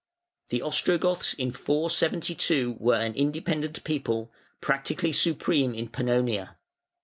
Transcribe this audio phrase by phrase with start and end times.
[0.49, 6.57] The Ostrogoths in 472 were an independent people, practically supreme in Pannonia.